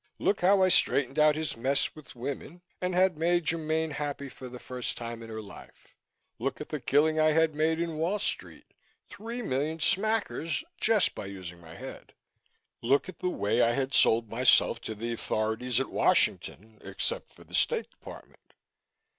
Look 0.17 0.41
how 0.41 0.63
I 0.63 0.69
straightened 0.69 1.19
out 1.19 1.35
his 1.35 1.55
mess 1.55 1.93
with 1.93 2.15
women 2.15 2.63
and 2.81 2.95
had 2.95 3.19
made 3.19 3.45
Germaine 3.47 3.91
happy 3.91 4.29
for 4.29 4.49
the 4.49 4.57
first 4.57 4.97
time 4.97 5.21
in 5.21 5.29
her 5.29 5.43
life. 5.43 5.95
Look 6.39 6.59
at 6.59 6.69
the 6.69 6.79
killing 6.79 7.19
I 7.19 7.33
had 7.33 7.53
made 7.53 7.79
in 7.79 7.97
Wall 7.99 8.17
Street, 8.17 8.65
three 9.11 9.43
million 9.43 9.77
smackers 9.77 10.63
just 10.79 11.13
by 11.13 11.27
using 11.27 11.61
my 11.61 11.75
head. 11.75 12.15
Look 12.81 13.09
at 13.09 13.19
the 13.19 13.29
way 13.29 13.61
I 13.61 13.73
had 13.73 13.93
sold 13.93 14.27
myself 14.27 14.81
to 14.81 14.95
the 14.95 15.13
authorities 15.13 15.79
at 15.79 15.91
Washington, 15.91 16.79
except 16.83 17.31
for 17.31 17.43
the 17.43 17.53
State 17.53 17.91
Department. 17.91 18.55